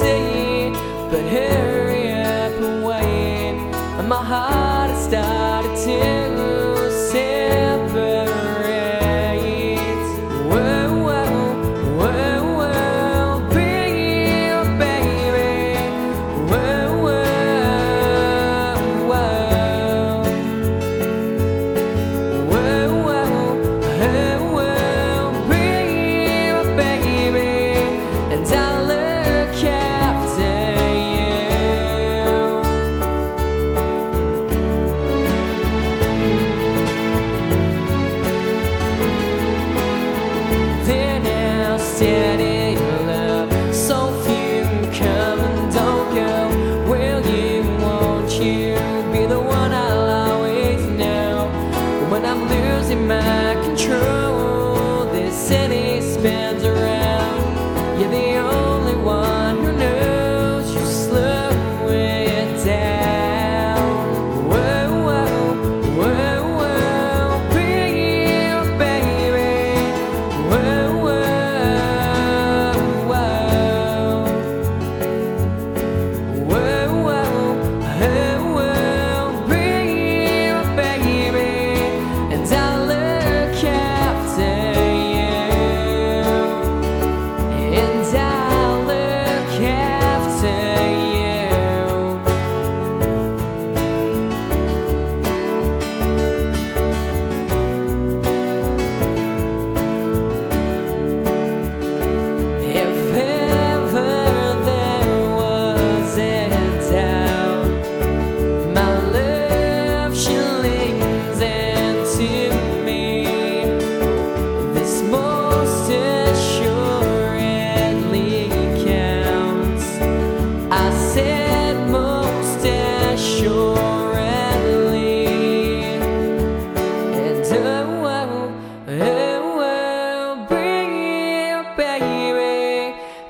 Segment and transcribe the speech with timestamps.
[0.00, 3.58] but hurry up and wait.
[3.98, 4.59] And my heart.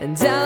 [0.00, 0.39] and I